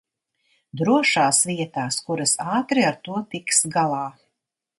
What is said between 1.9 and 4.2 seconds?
kuras ātri ar to tiks galā.